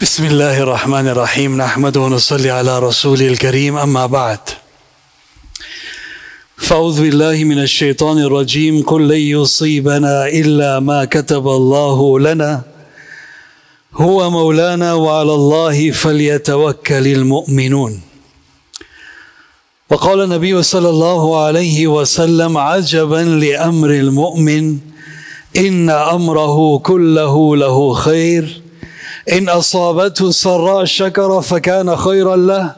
[0.00, 1.56] بسم الله الرحمن الرحيم.
[1.56, 3.76] نحمد ونصلي على رسول الكريم.
[3.76, 4.38] أما بعد.
[6.56, 8.82] فأعوذ بالله من الشيطان الرجيم.
[8.82, 12.62] قل لن يصيبنا إلا ما كتب الله لنا.
[13.94, 18.00] هو مولانا وعلى الله فليتوكل المؤمنون.
[19.90, 24.78] وقال النبي صلى الله عليه وسلم عجبا لأمر المؤمن
[25.56, 28.59] إن أمره كله له خير
[29.32, 32.76] إن أصابته سراء شكر فكان خيرا له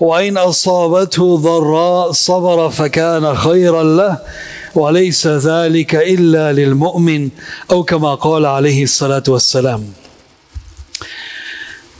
[0.00, 4.18] وإن أصابته ضراء صبر فكان خيرا له
[4.74, 7.28] وليس ذلك إلا للمؤمن
[7.70, 9.92] أو كما قال عليه الصلاة والسلام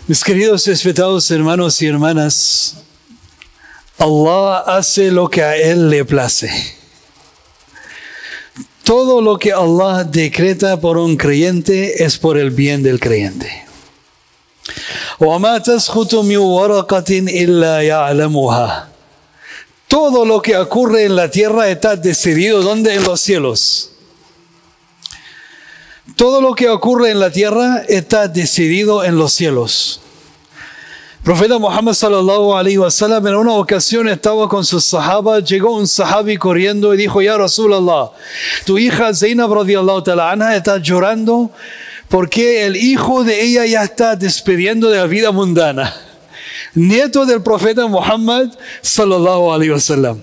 [0.07, 2.77] Mis queridos respetados hermanos y hermanas,
[3.99, 6.51] Allah hace lo que a Él le place.
[8.83, 13.64] Todo lo que Allah decreta por un creyente es por el bien del creyente.
[15.20, 18.90] وما تسقط من ورقة إلا يعلمها
[19.90, 22.94] todo lo que ocurre en la tierra está decidido ¿dónde?
[22.94, 23.90] En los cielos.
[26.16, 30.00] Todo lo que ocurre en la tierra está decidido en los cielos.
[31.24, 36.38] Profeta Muhammad sallallahu alaihi wasallam en una ocasión estaba con sus sahaba, llegó un sahabi
[36.38, 38.12] corriendo y dijo, "Ya Rasulallah,
[38.66, 41.52] tu hija Zainab radiyallahu ta'ala anha está llorando
[42.09, 45.95] Porque el hijo de ella ya está despidiendo de la vida mundana."
[46.75, 48.51] Nieto del profeta Muhammad
[48.83, 50.19] sallallahu alaihi wasallam.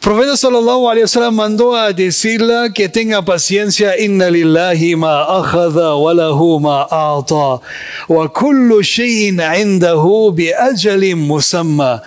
[0.00, 6.12] Profeta sallallahu alaihi wasallam mandó a decirle que tenga paciencia inna lillahi ma akhadha wa
[6.12, 7.60] lahu ma a'ta
[8.08, 12.02] wa kullu shay'in 'indahu bi ajalin musamma.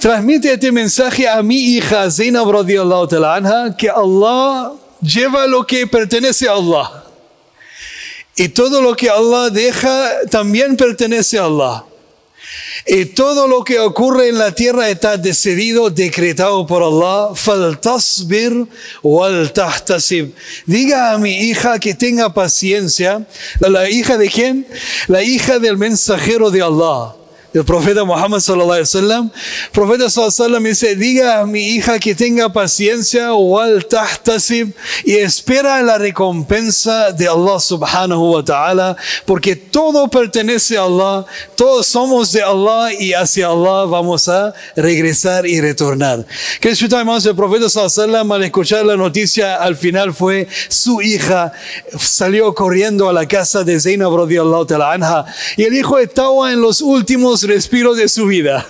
[0.00, 4.72] Transmite este mensaje a mi hija Zainab radiyallahu ta'ala anha que Allah
[5.02, 7.03] lleva lo que pertenece a Allah.
[8.36, 11.84] Y todo lo que Allah deja también pertenece a Allah.
[12.86, 17.34] Y todo lo que ocurre en la tierra está decidido, decretado por Allah.
[17.34, 18.66] Faltasbir
[19.02, 20.34] wal tahtasib.
[20.66, 23.26] Diga a mi hija que tenga paciencia.
[23.60, 24.66] ¿La hija de quién?
[25.06, 27.14] La hija del mensajero de Allah
[27.54, 29.30] el profeta Muhammad sallallahu alaihi wasallam,
[29.72, 35.14] profeta sallallahu alaihi wasallam dice, diga a mi hija que tenga paciencia wal tahtasib y
[35.14, 42.32] espera la recompensa de Allah subhanahu wa ta'ala, porque todo pertenece a Allah, todos somos
[42.32, 46.26] de Allah y hacia Allah vamos a regresar y retornar.
[46.60, 51.00] Que hermanos, el profeta sallallahu alaihi wasallam al escuchar la noticia al final fue su
[51.00, 51.52] hija
[51.98, 55.24] salió corriendo a la casa de Zainab radiyallahu ta'ala anha
[55.56, 58.66] y el hijo estaba en los últimos respiro de su vida.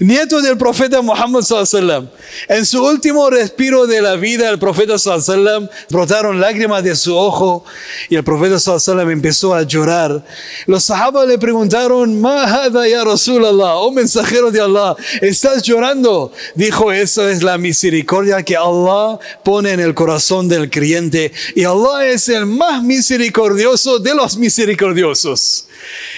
[0.00, 2.08] Nieto del profeta Muhammad sallam.
[2.48, 7.64] En su último respiro de la vida, el profeta sallam brotaron lágrimas de su ojo
[8.08, 10.24] y el profeta sallam empezó a llorar.
[10.66, 16.90] Los sahabas le preguntaron, "Ma hada ya Rasulallah, oh mensajero de Allah, estás llorando?" Dijo,
[16.92, 22.28] "Eso es la misericordia que Allah pone en el corazón del creyente y Allah es
[22.28, 25.66] el más misericordioso de los misericordiosos."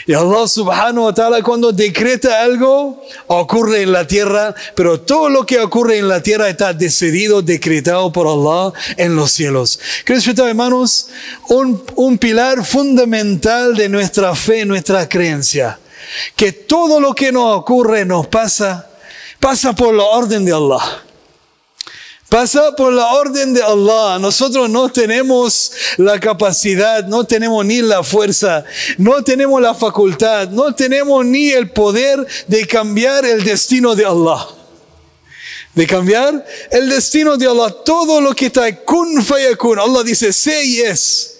[0.06, 3.02] Y Allah subhanahu wa ta'ala cuando decreta algo,
[3.36, 8.12] ocurre en la tierra, pero todo lo que ocurre en la tierra está decidido, decretado
[8.12, 9.78] por Allah en los cielos.
[10.04, 11.08] Queridos hermanos,
[11.48, 15.78] un, un pilar fundamental de nuestra fe, nuestra creencia,
[16.36, 18.88] que todo lo que nos ocurre, nos pasa,
[19.40, 21.03] pasa por la orden de Allah.
[22.34, 24.18] Pasa por la orden de Allah.
[24.18, 28.64] Nosotros no tenemos la capacidad, no tenemos ni la fuerza,
[28.98, 34.48] no tenemos la facultad, no tenemos ni el poder de cambiar el destino de Allah.
[35.74, 37.72] De cambiar el destino de Allah.
[37.84, 39.78] Todo lo que está kun fayakun.
[39.78, 41.36] Allah dice, sé y es.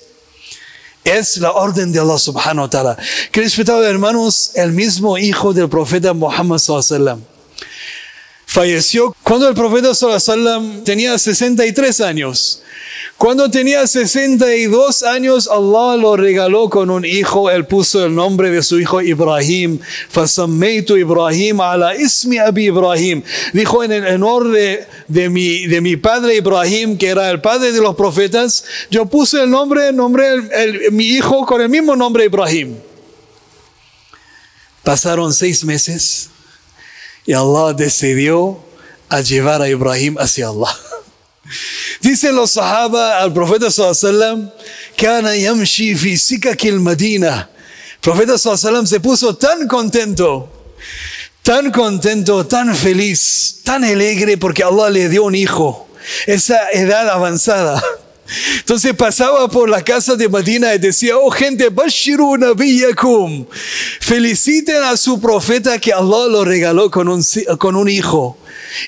[1.02, 2.96] Es la orden de Allah subhanahu wa ta'ala.
[3.32, 7.33] Respetados hermanos, el mismo hijo del profeta Muhammad sallallahu alaihi
[8.54, 12.60] falleció cuando el profeta sallam tenía 63 años.
[13.18, 17.50] Cuando tenía 62 años, Allah lo regaló con un hijo.
[17.50, 19.80] Él puso el nombre de su hijo Ibrahim.
[20.08, 23.22] Fasammeitu Ibrahim ala ismi abi Ibrahim.
[23.52, 27.72] Dijo en el honor de, de, mi, de mi padre Ibrahim, que era el padre
[27.72, 32.24] de los profetas, yo puse el nombre, nombre el, mi hijo con el mismo nombre
[32.24, 32.76] Ibrahim.
[34.84, 36.30] Pasaron seis meses
[37.26, 38.58] y Allah decidió
[39.08, 40.74] a llevar a Ibrahim hacia Allah.
[42.00, 44.52] Dicen los sahaba al profeta sallallahu
[44.96, 47.48] kana yamshi fi sikakil Madina.
[48.00, 50.48] Profeta sallallahu se puso tan contento,
[51.42, 55.88] tan contento, tan feliz, tan alegre porque Allah le dio un hijo.
[56.26, 57.82] Esa edad avanzada.
[58.58, 63.46] Entonces pasaba por la casa de Medina y decía, oh gente, Bashiru Nabiyakum,
[64.00, 67.22] feliciten a su profeta que Allah lo regaló con un,
[67.58, 68.38] con un hijo.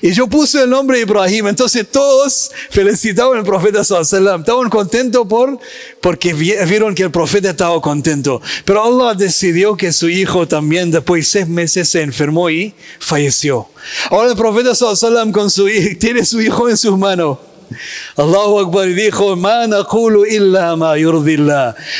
[0.01, 1.47] Y yo puse el nombre de Ibrahim.
[1.47, 5.59] Entonces todos felicitaban al profeta sallallahu Estaban contentos por,
[6.01, 8.41] porque vieron que el profeta estaba contento.
[8.65, 13.67] Pero Allah decidió que su hijo también después de seis meses se enfermó y falleció.
[14.09, 15.67] Ahora el profeta sallallahu con su,
[15.99, 17.37] tiene su hijo en sus manos.
[18.15, 19.35] Allahu Akbar dijo,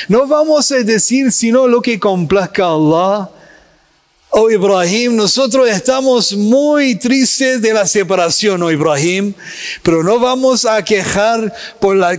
[0.08, 3.30] No vamos a decir sino lo que complazca a Allah
[4.30, 9.34] Oh Ibrahim, nosotros estamos muy tristes de la separación, oh Ibrahim,
[9.82, 11.54] pero no vamos a quejar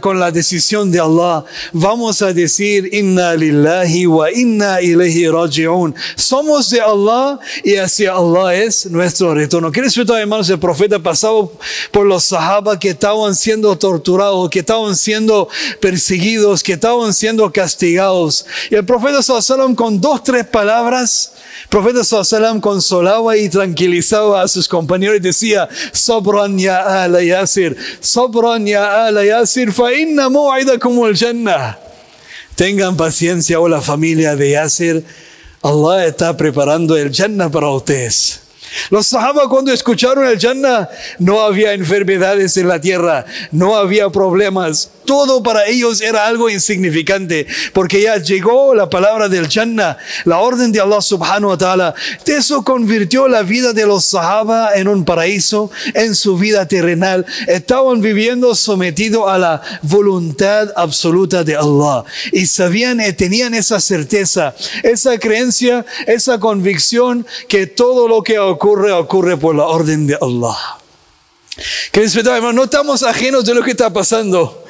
[0.00, 1.44] con la decisión de Allah.
[1.74, 5.94] Vamos a decir, Inna lillahi wa inna ilayhi raji'un.
[6.16, 9.70] Somos de Allah y hacia Allah es nuestro retorno.
[9.70, 10.48] ¿Qué respeto, hermanos?
[10.48, 11.46] El profeta pasaba
[11.92, 18.46] por los sahaba que estaban siendo torturados, que estaban siendo perseguidos, que estaban siendo castigados.
[18.70, 21.34] Y el profeta sallallahu con dos, tres palabras,
[21.68, 21.97] profeta
[22.60, 29.24] consolaba y tranquilizaba a sus compañeros y decía, Sobran ya ala Yasir, Sobran ya ala
[29.24, 30.28] Yasir, fa inna
[30.80, 31.78] como el Jannah.
[32.54, 35.04] Tengan paciencia, oh la familia de Yasir,
[35.62, 38.40] Allah está preparando el Jannah para ustedes.
[38.90, 44.90] Los sahaba cuando escucharon el Jannah, no había enfermedades en la tierra, no había problemas,
[45.08, 49.96] todo para ellos era algo insignificante, porque ya llegó la palabra del Jannah,
[50.26, 51.94] la orden de Allah subhanahu wa ta'ala.
[52.26, 57.24] Eso convirtió la vida de los sahaba en un paraíso, en su vida terrenal.
[57.46, 62.04] Estaban viviendo sometidos a la voluntad absoluta de Allah.
[62.30, 68.92] Y sabían y tenían esa certeza, esa creencia, esa convicción que todo lo que ocurre,
[68.92, 70.58] ocurre por la orden de Allah.
[71.92, 72.06] Que
[72.52, 74.67] no estamos ajenos de lo que está pasando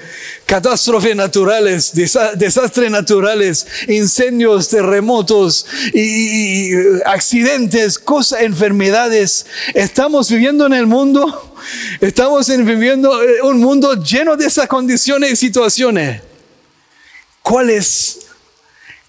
[0.48, 6.72] catástrofes naturales, desastres naturales, incendios, terremotos y,
[7.04, 9.44] accidentes, cosas, enfermedades.
[9.74, 11.54] Estamos viviendo en el mundo,
[12.00, 16.22] estamos viviendo eh, un mundo lleno de esas condiciones y situaciones.
[17.42, 18.20] ¿Cuál es,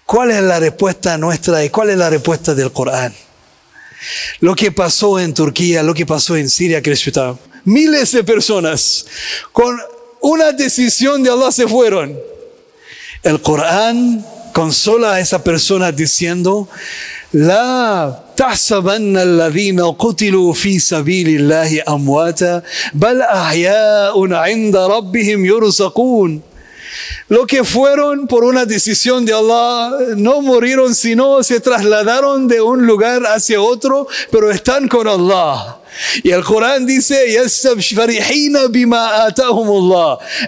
[0.04, 3.14] cuál es la respuesta nuestra y cuál es la respuesta del Corán?
[4.40, 6.94] Lo que pasó en Turquía, lo que pasó en Siria, que
[7.64, 9.06] miles de personas
[9.52, 9.80] con
[10.21, 12.17] una decisión de Allah se fueron.
[13.23, 16.67] El Corán consola a esa persona diciendo,
[17.31, 22.61] La تحسبن الذين قتلوا في سبيل الله أمواتا
[22.93, 26.41] بل أحياء عند ربهم يرزقون
[27.27, 32.85] Lo que fueron por una decisión de Allah no murieron, sino se trasladaron de un
[32.85, 35.78] lugar hacia otro, pero están con Allah.
[36.23, 37.25] Y el Corán dice,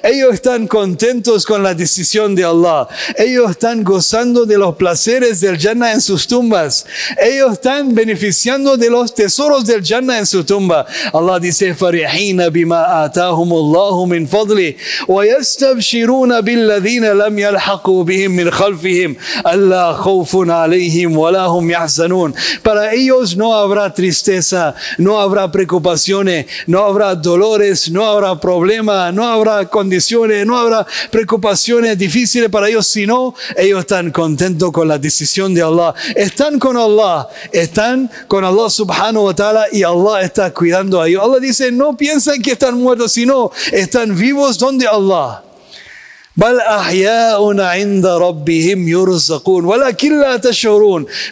[0.03, 2.87] ellos están contentos con la decisión de Allah.
[3.17, 6.85] Ellos están gozando de los placeres del Jannah en sus tumbas.
[7.17, 10.85] Ellos están beneficiando de los tesoros del Jannah en su tumba.
[11.13, 14.73] Allah dice, فرحين بما آتاهم الله من فضله
[15.07, 19.15] ويستبشرون بالذين لم يلحقوا بهم من خلفهم
[19.47, 22.33] ألا خوف عليهم ولا هم يحزنون.
[22.63, 29.14] Para ellos no habrá tristeza, no habrá habrá preocupaciones, no habrá dolores, no habrá problemas,
[29.14, 34.98] no habrá condiciones, no habrá preocupaciones difíciles para ellos, sino ellos están contentos con la
[34.98, 35.94] decisión de Allah.
[36.14, 41.22] Están con Allah, están con Allah subhanahu wa ta'ala y Allah está cuidando a ellos.
[41.22, 45.42] Allah dice, no piensen que están muertos, sino están vivos donde Allah.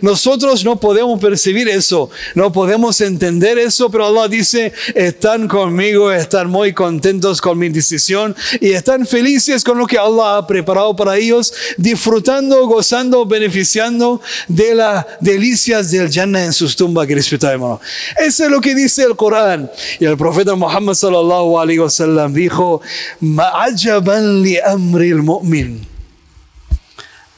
[0.02, 6.50] Nosotros no podemos percibir eso, no podemos entender eso, pero Allah dice, están conmigo, están
[6.50, 11.16] muy contentos con mi decisión y están felices con lo que Allah ha preparado para
[11.16, 17.80] ellos, disfrutando, gozando, beneficiando de las delicias del Jannah en sus tumbas, que hermano.
[18.19, 19.71] Eso es lo que dice el Corán.
[19.99, 22.83] Y el profeta Muhammad sallallahu alaihi wasallam dijo,
[23.21, 24.59] li
[24.89, 25.79] أمر المؤمن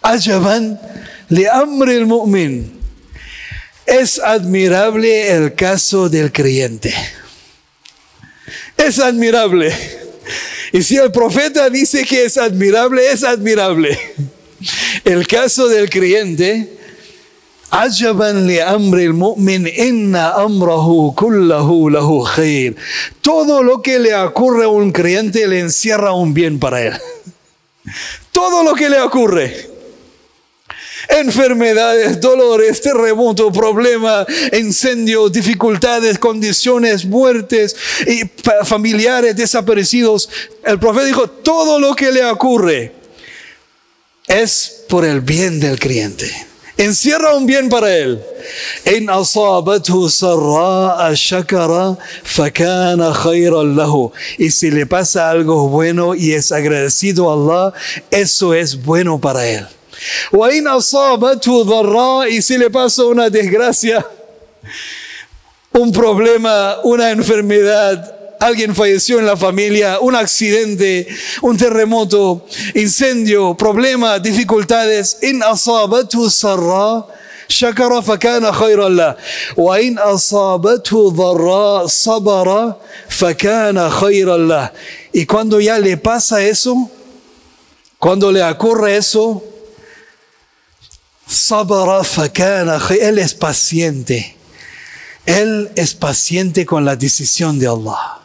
[0.04, 0.78] عجبا
[1.30, 2.78] لأمر المؤمن
[3.88, 6.94] es admirable el caso del creyente.
[8.76, 9.74] Es admirable.
[10.74, 13.98] Y si el profeta dice que es admirable, es admirable.
[15.06, 16.68] El caso del creyente,
[17.72, 22.76] عجبا لأمر المؤمن إن أمره كله له خير.
[23.22, 26.94] Todo lo que le ocurre a un creyente le encierra un bien para él.
[28.31, 29.71] Todo lo que le ocurre.
[31.09, 37.75] enfermedades, dolores, terremoto, problemas, incendios, dificultades, condiciones, muertes
[38.07, 38.23] y
[38.65, 40.29] familiares desaparecidos.
[40.65, 42.93] El profeta dijo, todo lo que le ocurre
[44.29, 46.52] es por el bien del creyente.
[46.77, 48.23] Encierra un bien para él.
[48.85, 49.09] En
[54.39, 57.75] Y si le pasa algo bueno y es agradecido a Allah,
[58.11, 59.67] eso es bueno para él.
[62.29, 64.07] Y si le pasa una desgracia,
[65.73, 71.07] un problema, una enfermedad, alguien falleció en la familia, un accidente,
[71.43, 72.45] un terremoto,
[72.75, 75.19] incendio, problema, dificultades.
[75.23, 77.07] In asabatu sarra,
[77.49, 79.17] shakara fakana.
[79.57, 81.13] Wa in asabatu
[81.89, 82.77] sabara
[83.09, 84.73] fakana.
[85.13, 86.91] Y cuando ya le pasa eso,
[87.99, 89.43] cuando le ocurre eso,
[91.29, 94.37] sabara fakana Él es paciente.
[95.25, 98.22] Él es paciente con la decisión de Allah.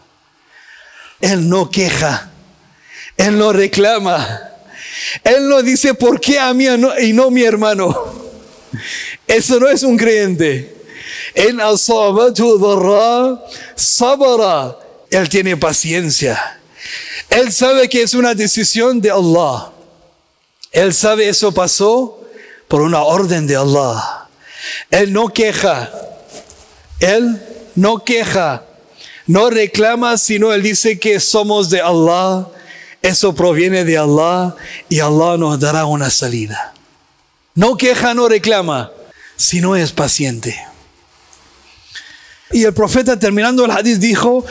[1.21, 2.29] Él no queja,
[3.17, 4.51] Él no reclama,
[5.24, 6.65] Él no dice, ¿por qué a mí
[7.01, 7.95] y no a mi hermano?
[9.27, 10.75] Eso no es un creyente.
[11.33, 11.59] En
[13.75, 14.77] sabara,
[15.12, 16.59] Él tiene paciencia.
[17.29, 19.71] Él sabe que es una decisión de Allah.
[20.71, 22.21] Él sabe eso pasó
[22.67, 24.27] por una orden de Allah.
[24.89, 25.91] Él no queja.
[27.00, 27.41] Él
[27.75, 28.63] no queja.
[29.27, 32.48] No reclama, sino él dice que somos de Allah.
[33.01, 34.55] Eso proviene de Allah
[34.89, 36.74] y Allah nos dará una salida.
[37.53, 38.91] No queja, no reclama,
[39.36, 40.57] sino es paciente.
[42.51, 44.46] Y el profeta terminando el hadith dijo,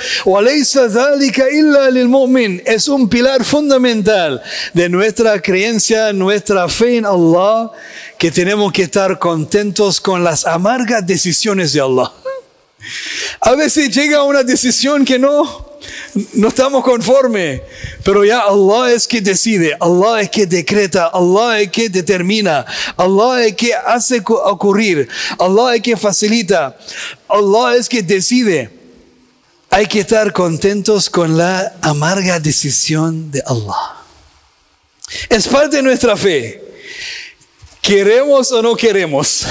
[2.66, 4.42] es un pilar fundamental
[4.74, 7.70] de nuestra creencia, nuestra fe en Allah,
[8.18, 12.12] que tenemos que estar contentos con las amargas decisiones de Allah.
[13.40, 15.78] A veces llega una decisión que no,
[16.34, 17.62] no estamos conforme,
[18.04, 22.64] pero ya Allah es que decide, Allah es que decreta, Allah es que determina,
[22.96, 26.76] Allah es que hace ocurrir, Allah es que facilita,
[27.28, 28.70] Allah es que decide.
[29.68, 33.96] Hay que estar contentos con la amarga decisión de Allah.
[35.28, 36.62] Es parte de nuestra fe.
[37.82, 39.44] ¿Queremos o no queremos?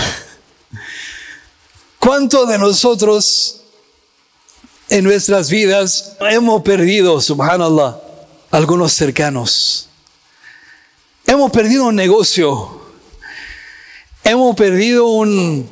[2.06, 3.62] ¿Cuántos de nosotros
[4.90, 7.98] en nuestras vidas hemos perdido, subhanallah,
[8.52, 9.90] algunos cercanos?
[11.26, 12.80] Hemos perdido un negocio.
[14.24, 15.68] Hemos perdido un,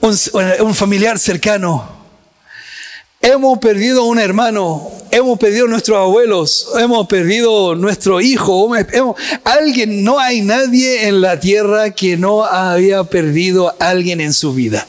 [0.00, 1.90] un, familiar cercano.
[3.20, 8.70] Hemos perdido un hermano, hemos perdido nuestros abuelos, hemos perdido nuestro hijo,
[9.42, 14.54] alguien, no hay nadie en la tierra que no haya perdido a alguien en su
[14.54, 14.86] vida.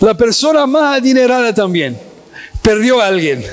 [0.00, 1.98] La persona más adinerada también
[2.62, 3.44] perdió a alguien.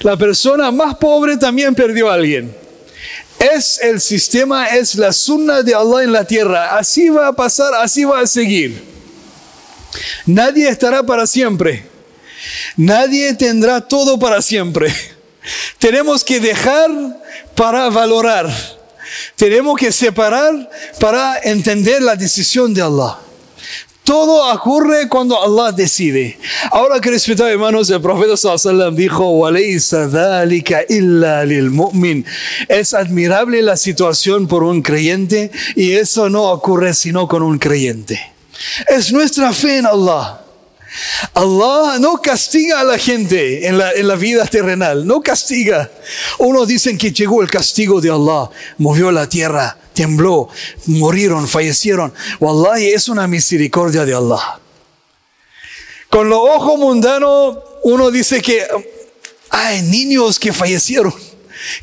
[0.00, 2.54] La persona más pobre también perdió a alguien.
[3.38, 6.76] Es el sistema, es la sunna de Allah en la tierra.
[6.76, 8.82] Así va a pasar, así va a seguir.
[10.26, 11.84] Nadie estará para siempre.
[12.76, 14.94] Nadie tendrá todo para siempre.
[15.78, 16.90] Tenemos que dejar
[17.54, 18.48] para valorar.
[19.36, 20.70] Tenemos que separar
[21.00, 23.18] para entender la decisión de Allah.
[24.04, 26.36] Todo ocurre cuando Allah decide.
[26.72, 29.48] Ahora que respetado hermanos, el profeta sallallahu dijo,
[30.88, 32.26] illa lil mu'min.
[32.68, 38.20] Es admirable la situación por un creyente y eso no ocurre sino con un creyente.
[38.88, 40.40] Es nuestra fe en Allah.
[41.34, 45.90] Allah no castiga a la gente en la, en la, vida terrenal, no castiga.
[46.38, 50.48] Unos dicen que llegó el castigo de Allah, movió la tierra, tembló,
[50.86, 52.12] murieron, fallecieron.
[52.40, 54.60] Wallahi es una misericordia de Allah.
[56.08, 58.66] Con los ojos mundanos uno dice que
[59.50, 61.14] hay niños que fallecieron.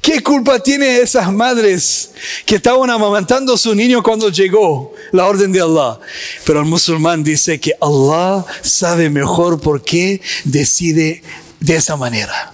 [0.01, 2.11] ¿Qué culpa tienen esas madres
[2.45, 5.99] que estaban amamantando a su niño cuando llegó la orden de Allah?
[6.45, 11.23] Pero el musulmán dice que Allah sabe mejor por qué decide
[11.59, 12.53] de esa manera.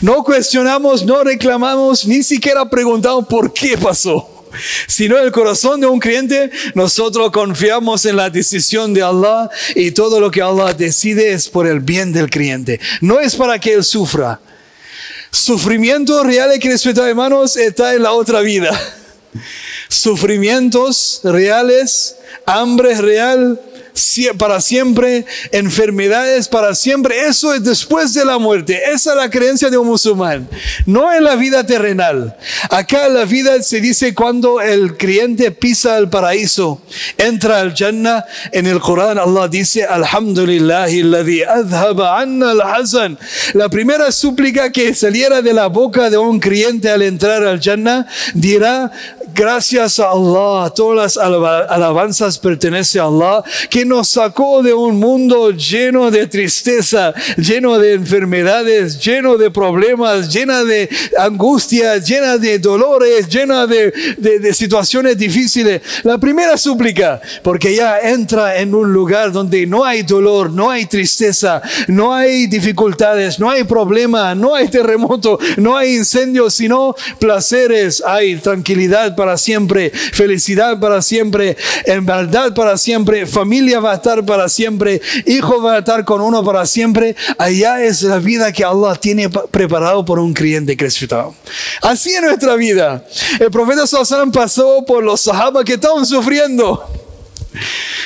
[0.00, 4.39] No cuestionamos, no reclamamos, ni siquiera preguntamos por qué pasó
[4.86, 10.20] sino el corazón de un creyente, nosotros confiamos en la decisión de Allah y todo
[10.20, 12.80] lo que Allah decide es por el bien del creyente.
[13.00, 14.40] No es para que él sufra.
[15.30, 16.74] Sufrimiento real que
[17.08, 18.70] hermanos, está en la otra vida.
[19.88, 22.16] Sufrimientos reales,
[22.46, 23.60] hambre real,
[24.36, 27.26] para siempre, enfermedades para siempre.
[27.26, 28.80] Eso es después de la muerte.
[28.92, 30.48] Esa es la creencia de un musulmán.
[30.86, 32.36] No en la vida terrenal.
[32.70, 36.80] Acá la vida se dice cuando el creyente pisa el paraíso,
[37.16, 38.24] entra al Jannah.
[38.52, 40.86] En el Corán Allah dice, Alhamdulillah,
[42.16, 43.18] anna al
[43.54, 48.06] La primera súplica que saliera de la boca de un creyente al entrar al Jannah
[48.34, 48.90] dirá,
[49.34, 55.50] gracias a Allah, todas las alabanzas pertenecen a Allah, que nos sacó de un mundo
[55.50, 63.28] lleno de tristeza, lleno de enfermedades, lleno de problemas, llena de angustias, llena de dolores,
[63.28, 65.80] llena de, de situaciones difíciles.
[66.02, 70.86] La primera súplica, porque ya entra en un lugar donde no hay dolor, no hay
[70.86, 78.02] tristeza, no hay dificultades, no hay problema, no hay terremoto, no hay incendios, sino placeres,
[78.04, 84.24] hay tranquilidad para siempre, felicidad para siempre, en verdad para siempre, familia va a estar
[84.24, 87.14] para siempre, hijo va a estar con uno para siempre.
[87.38, 91.34] Allá es la vida que Allah tiene preparado por un creyente cristiano.
[91.82, 93.04] Así es nuestra vida.
[93.38, 96.84] El profeta Sallallahu pasó por los sahabas que estaban sufriendo.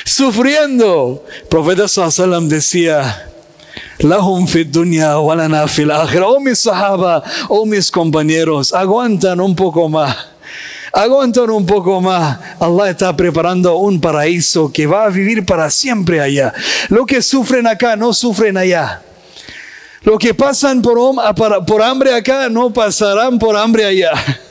[0.03, 1.23] Sufriendo.
[1.41, 3.29] El profeta Sallallahu decía,
[3.99, 5.15] Lahum fi dunya
[5.67, 10.34] fil Oh mis sahaba, oh mis compañeros, aguantan un poco más
[10.95, 12.39] aguantan un poco más.
[12.59, 16.53] Allah está preparando un paraíso que va a vivir para siempre allá.
[16.89, 19.01] Lo que sufren acá no sufren allá.
[20.03, 20.97] Lo que pasan por,
[21.65, 24.11] por hambre acá no pasarán por hambre allá.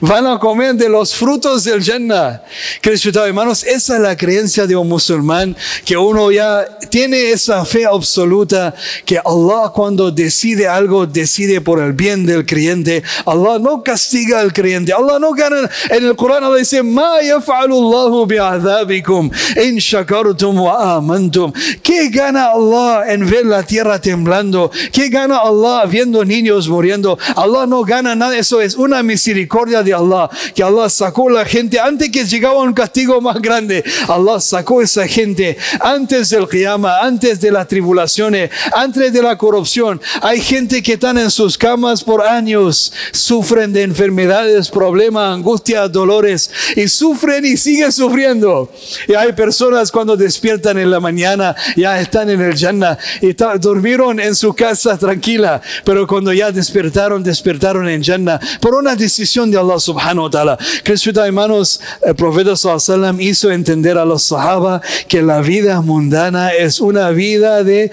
[0.00, 2.42] Van a comer de los frutos del Jannah.
[2.82, 8.74] hermanos, esa es la creencia de un musulmán, que uno ya tiene esa fe absoluta
[9.04, 13.02] que Allah cuando decide algo, decide por el bien del creyente.
[13.26, 14.92] Allah no castiga al creyente.
[14.92, 15.68] Allah no gana.
[15.90, 19.30] En el Corán Allah dice, Ma yaf'alullahu bi'adhabikum
[19.62, 21.52] in shakartum wa amantum.
[21.82, 24.70] ¿Qué gana Allah en ver la tierra temblando?
[24.92, 27.18] ¿Qué gana Allah viendo niños muriendo?
[27.36, 28.36] Allah no gana nada.
[28.36, 32.72] Eso es una misericordia de Allah, que Allah sacó la gente antes que llegaba un
[32.72, 33.82] castigo más grande.
[34.06, 40.00] Allah sacó esa gente antes del Qiyamah, antes de las tribulaciones, antes de la corrupción.
[40.22, 46.50] Hay gente que están en sus camas por años, sufren de enfermedades, problemas, angustias, dolores
[46.76, 48.70] y sufren y siguen sufriendo.
[49.08, 54.20] Y hay personas cuando despiertan en la mañana ya están en el Jannah y durmieron
[54.20, 59.58] en su casa tranquila, pero cuando ya despertaron, despertaron en Jannah por una decisión de
[59.58, 60.58] Allah subhanahu wa ta'ala.
[60.84, 66.80] Cristo, hermanos, el profeta sallallahu hizo entender a los sahaba que la vida mundana es
[66.80, 67.90] una vida de,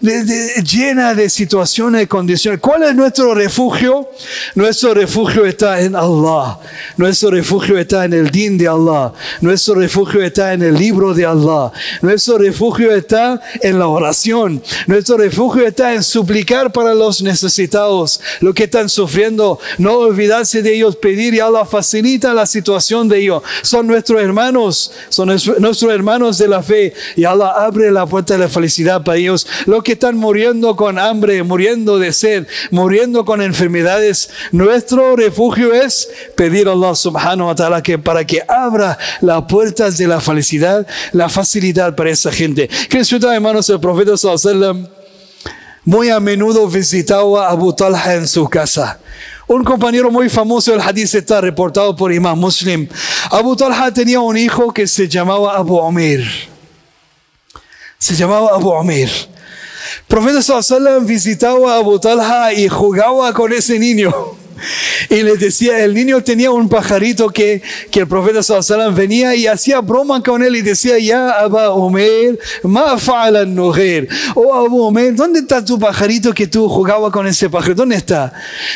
[0.00, 2.60] llena de situaciones y condiciones.
[2.60, 4.08] ¿Cuál es nuestro refugio?
[4.54, 6.58] Nuestro refugio está en Allah.
[6.96, 9.12] Nuestro refugio está en el din de Allah.
[9.40, 11.72] Nuestro refugio está en el libro de Allah.
[12.02, 14.62] Nuestro refugio está en la oración.
[14.86, 20.74] Nuestro refugio está en suplicar para los necesitados, los que están sufriendo, no olvidarse de
[20.74, 23.42] ellos pedir y Allah facilita la situación de ellos.
[23.62, 28.40] Son nuestros hermanos, son nuestros hermanos de la fe y Allah abre la puerta de
[28.40, 29.46] la felicidad para ellos.
[29.66, 36.08] Los que están muriendo con hambre, muriendo de sed, muriendo con enfermedades, nuestro refugio es
[36.36, 40.86] pedir a Allah subhanahu wa ta'ala que para que abra las puertas de la felicidad,
[41.12, 42.68] la facilidad para esa gente.
[42.88, 44.88] Que hermanos, el profeta sallallahu
[45.84, 49.00] muy a menudo visitaba a Abu Talha en su casa.
[49.48, 52.86] Un compañero muy famoso del hadith está reportado por Imam Muslim.
[53.30, 56.22] Abu Talha tenía un hijo que se llamaba Abu Amir.
[57.98, 59.08] Se llamaba Abu Amir.
[60.06, 64.12] Profeta Sallallahu visitaba a Abu Talha y jugaba con ese niño.
[65.08, 69.46] Y le decía, el niño tenía un pajarito que, que el profeta sallallahu venía y
[69.46, 74.08] hacía broma con él y decía, ya Abu Omer, ma fa'ala nujer.
[74.34, 77.82] Oh Abu Omer, ¿dónde está tu pajarito que tú jugabas con ese pajarito?
[77.82, 78.32] ¿Dónde está?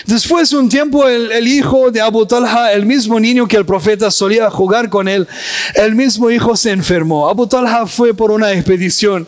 [0.06, 3.66] Después de un tiempo el, el, hijo de Abu Talha, el mismo niño que el
[3.66, 5.26] profeta solía jugar con él,
[5.74, 7.28] el mismo hijo se enfermó.
[7.28, 9.26] Abu Talha fue por una expedición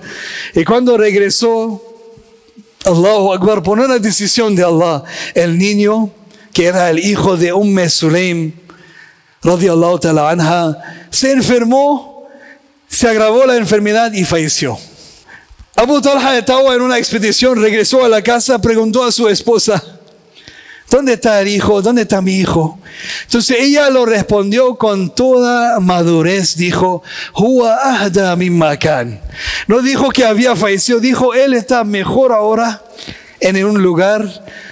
[0.54, 1.82] y cuando regresó,
[2.84, 6.10] Allahu Akbar, por una decisión de Allah, el niño
[6.54, 8.52] que era el hijo de Umm Sulaim,
[9.42, 12.28] radiallahu ta'ala anha, se enfermó,
[12.88, 14.78] se agravó la enfermedad y falleció.
[15.74, 19.82] Abu Talha estaba en una expedición, regresó a la casa, preguntó a su esposa,
[20.88, 21.82] ¿dónde está el hijo?
[21.82, 22.78] ¿Dónde está mi hijo?
[23.24, 27.02] Entonces ella lo respondió con toda madurez, dijo,
[27.34, 29.20] Huwa ahda min makan.
[29.66, 32.80] No dijo que había fallecido, dijo, él está mejor ahora
[33.44, 34.26] en un lugar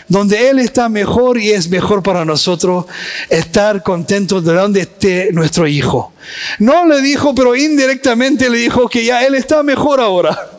[0.09, 2.87] donde Él está mejor y es mejor para nosotros
[3.29, 6.15] estar contentos de donde esté nuestro hijo.
[6.59, 10.51] No le dijo, pero indirectamente le dijo que ya Él está mejor ahora.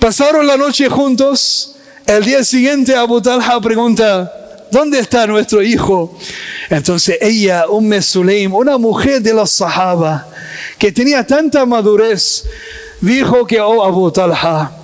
[0.00, 1.76] Pasaron la noche juntos.
[2.04, 4.32] El día siguiente Abu Talha pregunta,
[4.72, 6.18] ¿dónde está nuestro hijo?
[6.68, 10.26] Entonces ella, Umm Sulaim, una mujer de los Sahaba,
[10.76, 12.44] que tenía tanta madurez,
[13.00, 14.81] dijo que, oh Abu Talha,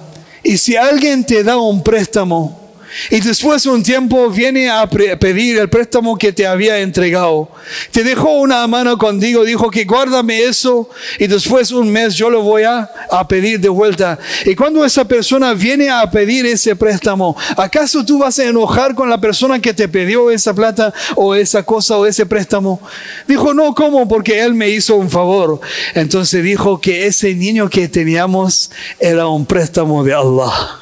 [0.48, 2.67] y si alguien te da un préstamo,
[3.10, 7.50] y después de un tiempo viene a pedir el préstamo que te había entregado.
[7.90, 12.42] Te dejó una mano contigo, dijo que guárdame eso y después un mes yo lo
[12.42, 14.18] voy a, a, pedir de vuelta.
[14.44, 19.08] Y cuando esa persona viene a pedir ese préstamo, ¿acaso tú vas a enojar con
[19.08, 22.80] la persona que te pidió esa plata o esa cosa o ese préstamo?
[23.26, 24.08] Dijo, no, ¿cómo?
[24.08, 25.60] Porque él me hizo un favor.
[25.94, 30.77] Entonces dijo que ese niño que teníamos era un préstamo de Allah.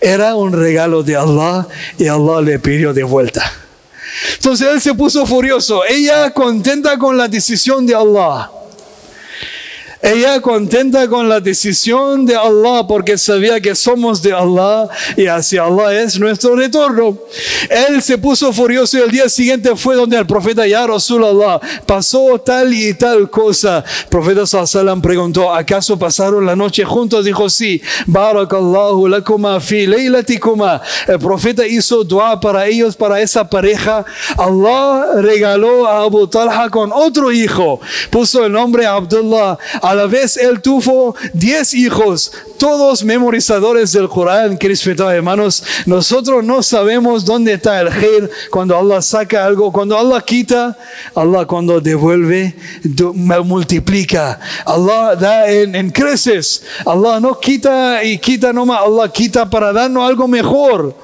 [0.00, 1.66] Era un regalo de Allah
[1.98, 3.52] y Allah le pidió de vuelta.
[4.34, 5.82] Entonces él se puso furioso.
[5.84, 8.50] Ella contenta con la decisión de Allah.
[10.00, 15.64] Ella contenta con la decisión de Allah porque sabía que somos de Allah y hacia
[15.64, 17.18] Allah es nuestro retorno.
[17.68, 22.38] Él se puso furioso y el día siguiente fue donde el profeta Ya Allah pasó
[22.38, 23.84] tal y tal cosa.
[24.04, 27.24] El profeta Sallam preguntó, ¿acaso pasaron la noche juntos?
[27.24, 27.82] Dijo, sí.
[28.06, 30.80] Barakallahu lakuma fi laylatikuma.
[31.08, 34.04] El profeta hizo dua para ellos, para esa pareja.
[34.36, 37.80] Allah regaló a Abu Talha con otro hijo.
[38.10, 44.58] Puso el nombre Abdullah a la vez él tuvo diez hijos, todos memorizadores del Corán,
[44.58, 44.68] que
[45.14, 45.62] hermanos.
[45.86, 50.76] Nosotros no sabemos dónde está el gir cuando Allah saca algo, cuando Allah quita,
[51.14, 52.54] Allah cuando devuelve,
[53.44, 54.38] multiplica.
[54.66, 56.62] Allah da en, creces.
[56.84, 60.94] Allah no quita y quita nomás, Allah quita para darnos algo mejor.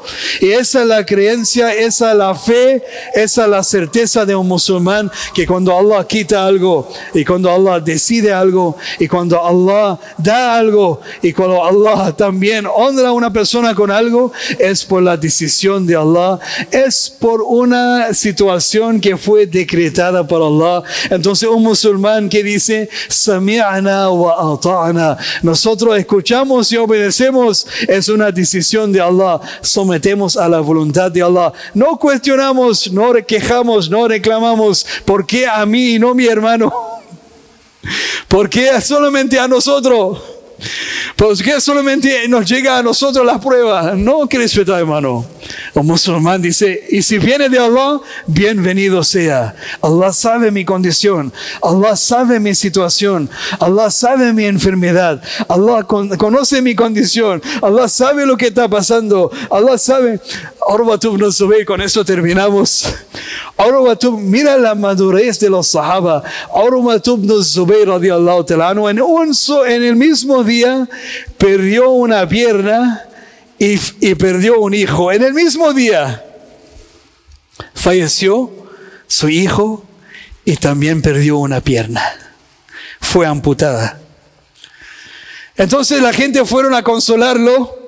[0.40, 2.82] Y esa es la creencia, esa es la fe,
[3.14, 7.80] esa es la certeza de un musulmán que cuando Allah quita algo y cuando Allah
[7.80, 13.74] decide algo, y cuando Allah da algo y cuando Allah también honra a una persona
[13.74, 16.38] con algo, es por la decisión de Allah,
[16.70, 20.82] es por una situación que fue decretada por Allah.
[21.10, 28.92] Entonces un musulmán que dice, Sami'ana wa ata'ana, nosotros escuchamos y obedecemos, es una decisión
[28.92, 31.52] de Allah, sometemos a la voluntad de Allah.
[31.74, 36.72] No cuestionamos, no quejamos, no reclamamos, ¿por qué a mí y no mi hermano?
[38.28, 40.18] ¿Por qué solamente a nosotros?
[41.16, 43.94] ¿Por qué solamente nos llega a nosotros la prueba?
[43.94, 45.24] No, que respetar, hermano.
[45.74, 49.54] Un musulmán dice, y si viene de Allah, bienvenido sea.
[49.82, 51.32] Allah sabe mi condición.
[51.62, 53.28] Allah sabe mi situación.
[53.60, 55.22] Allah sabe mi enfermedad.
[55.48, 57.42] Allah conoce mi condición.
[57.62, 59.30] Allah sabe lo que está pasando.
[59.50, 60.20] Allah sabe.
[61.00, 62.86] Tú no sube, con eso terminamos.
[63.56, 66.22] Ahora tú mira la madurez de los sahaba.
[66.52, 69.32] Ahora tú sube, radiallahu ta'ala, en, un,
[69.66, 70.88] en el mismo día
[71.38, 73.08] perdió una pierna
[73.58, 75.12] y, perdió un hijo.
[75.12, 76.24] En el mismo día
[77.74, 78.50] falleció
[79.06, 79.84] su hijo
[80.44, 82.02] y también perdió una pierna.
[83.00, 84.00] Fue amputada.
[85.56, 87.78] Entonces la gente fueron a consolarlo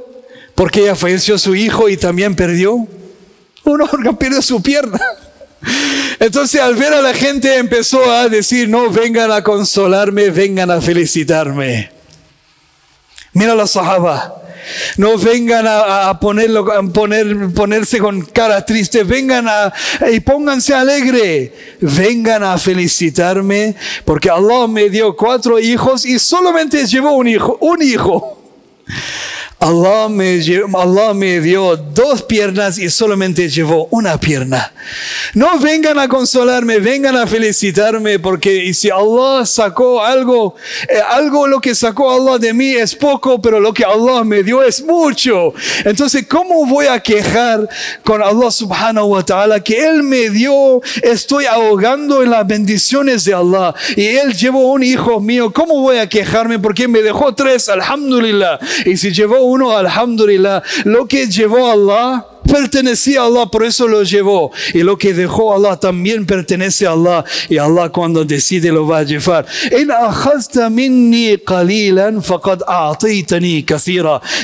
[0.54, 2.86] porque ya falleció su hijo y también perdió
[3.64, 5.00] un órgano, perdió su pierna.
[6.18, 10.80] Entonces al ver a la gente empezó a decir, no, vengan a consolarme, vengan a
[10.80, 11.90] felicitarme.
[13.32, 14.42] Mira la sahaba.
[14.96, 19.72] No vengan a, ponerlo, a poner, ponerse con cara triste, vengan a,
[20.10, 27.12] y pónganse alegre, vengan a felicitarme, porque Allah me dio cuatro hijos y solamente llevó
[27.12, 28.42] un hijo, un hijo.
[29.58, 30.38] Allah me,
[30.74, 34.70] Allah me dio dos piernas y solamente llevó una pierna.
[35.32, 41.58] No vengan a consolarme, vengan a felicitarme, porque si Allah sacó algo, eh, algo lo
[41.58, 45.54] que sacó Allah de mí es poco, pero lo que Allah me dio es mucho.
[45.86, 47.66] Entonces, ¿cómo voy a quejar
[48.04, 53.32] con Allah subhanahu wa ta'ala que Él me dio, estoy ahogando en las bendiciones de
[53.32, 55.50] Allah y Él llevó un hijo mío?
[55.50, 57.70] ¿Cómo voy a quejarme porque me dejó tres?
[57.70, 58.58] Alhamdulillah.
[58.84, 64.02] Y si llevó uno, alhamdulillah, lo que llevó Allah pertenecía a Allah, por eso lo
[64.02, 64.50] llevó.
[64.72, 67.24] Y lo que dejó Allah también pertenece a Allah.
[67.48, 69.46] Y Allah cuando decide lo va a llevar.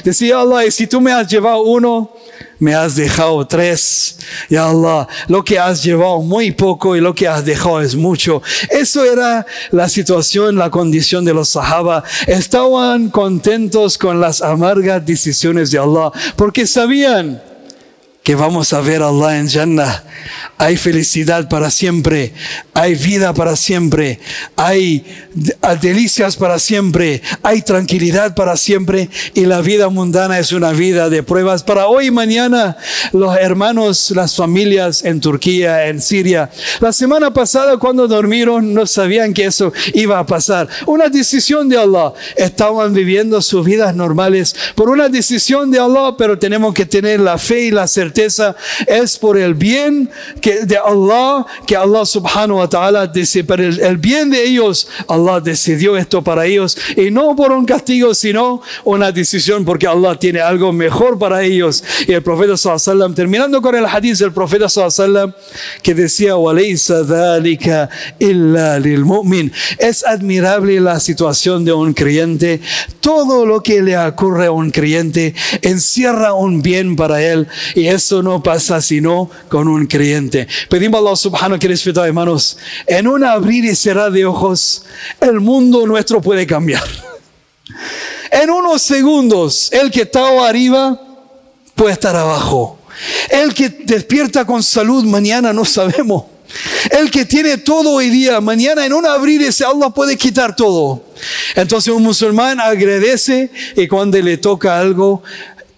[0.05, 2.11] Decía Allah, y si tú me has llevado uno,
[2.63, 4.17] me has dejado tres.
[4.49, 8.41] Ya Allah, lo que has llevado muy poco y lo que has dejado es mucho.
[8.71, 12.05] Eso era la situación, la condición de los sahaba.
[12.29, 17.43] Estaban contentos con las amargas decisiones de Allah porque sabían
[18.23, 20.05] que vamos a ver a Allah en Jannah.
[20.57, 22.33] Hay felicidad para siempre,
[22.73, 24.21] hay vida para siempre,
[24.55, 25.05] hay
[25.81, 31.25] delicias para siempre, hay tranquilidad para siempre y la vida mundana es una vida de
[31.25, 32.77] pruebas para hoy y mañana.
[33.13, 39.35] Los hermanos, las familias en Turquía, en Siria, la semana pasada cuando dormieron no sabían
[39.35, 40.69] que eso iba a pasar.
[40.87, 42.13] Una decisión de Allah.
[42.37, 47.37] Estaban viviendo sus vidas normales por una decisión de Allah, pero tenemos que tener la
[47.37, 48.12] fe y la certeza
[48.87, 53.97] es por el bien que de Allah, que Allah subhanahu wa ta'ala dice, para el,
[53.97, 59.13] bien de ellos, Allah decidió esto para ellos y no por un castigo, sino una
[59.13, 61.83] decisión porque Allah tiene algo mejor para ellos.
[62.07, 65.35] Y el profeta sallallahu terminando con el hadith del profeta sallallahu
[65.83, 66.35] que decía.
[69.79, 72.61] Es admirable la situación de un creyente.
[73.01, 78.23] Todo lo que le ocurre a un creyente encierra un bien para él y eso
[78.23, 80.49] no pasa sino con un creyente.
[80.69, 84.85] Pedimos a Allah subhanahu que respeto, hermanos, en un abrir y cerrar de ojos,
[85.21, 86.83] el mundo nuestro puede cambiar.
[88.31, 91.01] En unos segundos, el que estaba arriba
[91.77, 92.79] puede estar abajo.
[93.31, 96.25] El que despierta con salud mañana no sabemos.
[96.91, 101.05] El que tiene todo hoy día, mañana en un abrir ese Allah puede quitar todo.
[101.55, 105.23] Entonces un musulmán agradece y cuando le toca algo,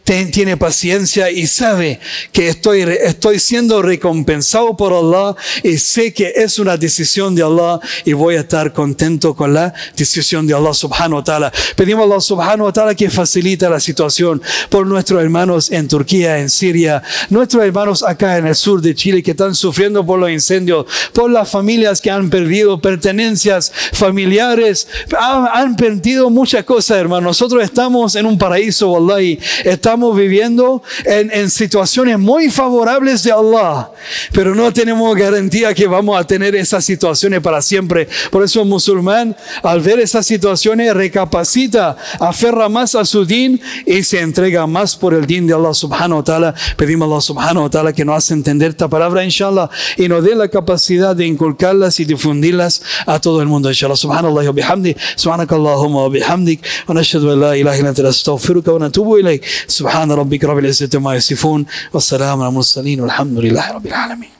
[0.05, 1.99] tiene paciencia y sabe
[2.31, 7.81] que estoy, estoy siendo recompensado por Allah y sé que es una decisión de Allah
[8.05, 11.53] y voy a estar contento con la decisión de Allah subhanahu wa ta'ala.
[11.75, 16.38] Pedimos a Allah subhanahu wa ta'ala que facilite la situación por nuestros hermanos en Turquía,
[16.38, 20.29] en Siria, nuestros hermanos acá en el sur de Chile que están sufriendo por los
[20.29, 24.87] incendios, por las familias que han perdido pertenencias familiares,
[25.19, 27.25] han, perdido muchas cosas, hermanos.
[27.25, 29.38] Nosotros estamos en un paraíso, wallahi.
[29.64, 33.92] Estamos estamos viviendo en, en, situaciones muy favorables de Allah,
[34.33, 38.09] pero no tenemos garantía que vamos a tener esas situaciones para siempre.
[38.33, 44.02] Por eso el musulmán, al ver esas situaciones, recapacita, aferra más a su din y
[44.02, 46.54] se entrega más por el din de Allah subhanahu wa ta'ala.
[46.76, 50.24] Pedimos a Allah subhanahu wa ta'ala que nos hace entender esta palabra, inshallah, y nos
[50.24, 53.94] dé la capacidad de inculcarlas y difundirlas a todo el mundo, inshallah.
[53.94, 58.80] Subhanallah wa bihamdi, subhanakallahumma wa bihamdik, wa nashhadu an la ilaha illa anta astaghfiruka wa
[58.80, 59.44] natubu ilayk.
[59.85, 61.61] سبحان ربك رب العزة ما يصفون
[61.92, 64.33] والسلام على المرسلين والحمد لله رب العالمين